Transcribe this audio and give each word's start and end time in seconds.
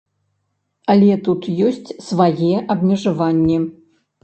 Але 0.93 1.17
тут 1.27 1.41
ёсць 1.67 1.93
свае 2.09 2.51
абмежаванні. 2.77 3.63